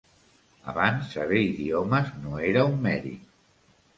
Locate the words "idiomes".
1.49-2.09